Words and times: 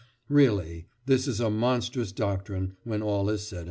Really 0.29 0.87
this 1.05 1.27
is 1.27 1.39
a 1.39 1.51
monstrous 1.51 2.11
doctrine 2.11 2.75
when 2.83 3.03
all 3.03 3.29
is 3.29 3.43
said 3.47 3.57
and 3.57 3.59
done." 3.59 3.59